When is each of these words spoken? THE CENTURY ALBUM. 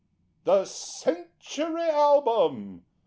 THE 0.45 0.65
CENTURY 0.65 1.91
ALBUM. 1.91 2.85